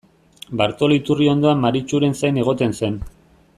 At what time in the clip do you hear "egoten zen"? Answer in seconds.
2.47-3.01